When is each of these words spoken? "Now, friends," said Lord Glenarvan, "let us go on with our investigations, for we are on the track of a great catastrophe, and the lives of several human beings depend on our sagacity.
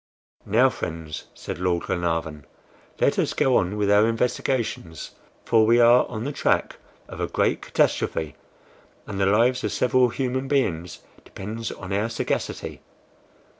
"Now, 0.47 0.71
friends," 0.71 1.25
said 1.35 1.59
Lord 1.59 1.83
Glenarvan, 1.83 2.47
"let 2.99 3.19
us 3.19 3.35
go 3.35 3.55
on 3.57 3.77
with 3.77 3.91
our 3.91 4.07
investigations, 4.07 5.11
for 5.45 5.63
we 5.63 5.79
are 5.79 6.07
on 6.07 6.23
the 6.23 6.31
track 6.31 6.77
of 7.07 7.19
a 7.19 7.27
great 7.27 7.61
catastrophe, 7.61 8.33
and 9.05 9.19
the 9.19 9.27
lives 9.27 9.63
of 9.63 9.71
several 9.71 10.09
human 10.09 10.47
beings 10.47 11.01
depend 11.23 11.71
on 11.77 11.93
our 11.93 12.09
sagacity. 12.09 12.81